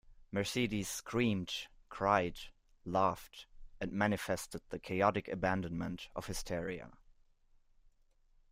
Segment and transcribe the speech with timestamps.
[0.31, 2.39] Mercedes screamed, cried,
[2.85, 3.45] laughed,
[3.79, 6.93] and manifested the chaotic abandonment of hysteria.